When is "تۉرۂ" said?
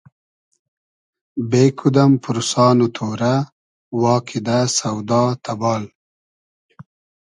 2.95-3.35